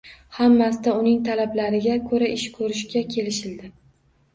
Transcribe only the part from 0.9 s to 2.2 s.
uning talablariga